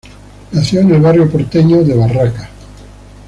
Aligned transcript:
Nació 0.53 0.81
en 0.81 0.95
el 0.95 0.99
barrio 0.99 1.29
porteño 1.29 1.83
de 1.83 1.93
Barracas. 1.93 2.49